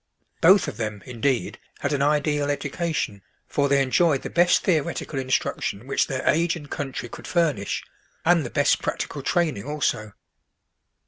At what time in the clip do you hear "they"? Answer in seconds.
3.69-3.83